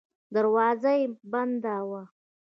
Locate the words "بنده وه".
1.31-2.03